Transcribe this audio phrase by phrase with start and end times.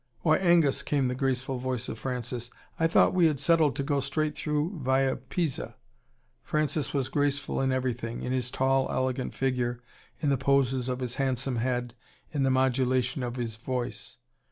[0.21, 3.99] "Why, Angus," came the graceful voice of Francis, "I thought we had settled to go
[3.99, 5.75] straight through via Pisa."
[6.41, 9.79] Francis was graceful in everything in his tall, elegant figure,
[10.19, 11.93] in the poses of his handsome head,
[12.31, 14.17] in the modulation of his voice.